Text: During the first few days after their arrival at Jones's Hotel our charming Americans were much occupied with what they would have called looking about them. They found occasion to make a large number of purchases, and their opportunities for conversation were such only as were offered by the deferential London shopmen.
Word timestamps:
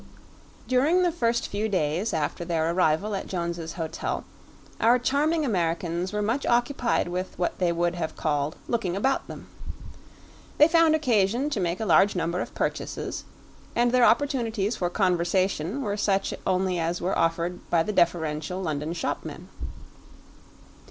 During 0.67 1.03
the 1.03 1.11
first 1.11 1.47
few 1.49 1.69
days 1.69 2.11
after 2.11 2.43
their 2.43 2.71
arrival 2.71 3.13
at 3.13 3.27
Jones's 3.27 3.73
Hotel 3.73 4.23
our 4.79 4.97
charming 4.97 5.45
Americans 5.45 6.11
were 6.11 6.23
much 6.23 6.43
occupied 6.43 7.07
with 7.07 7.37
what 7.37 7.59
they 7.59 7.71
would 7.71 7.93
have 7.93 8.15
called 8.15 8.55
looking 8.67 8.95
about 8.95 9.27
them. 9.27 9.47
They 10.57 10.67
found 10.67 10.95
occasion 10.95 11.51
to 11.51 11.59
make 11.59 11.79
a 11.79 11.85
large 11.85 12.15
number 12.15 12.41
of 12.41 12.55
purchases, 12.55 13.25
and 13.75 13.91
their 13.91 14.03
opportunities 14.05 14.75
for 14.75 14.89
conversation 14.89 15.83
were 15.83 15.97
such 15.97 16.33
only 16.47 16.79
as 16.79 16.99
were 16.99 17.15
offered 17.15 17.59
by 17.69 17.83
the 17.83 17.93
deferential 17.93 18.59
London 18.59 18.93
shopmen. 18.93 19.49